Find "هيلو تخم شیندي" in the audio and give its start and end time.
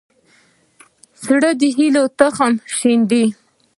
1.77-3.25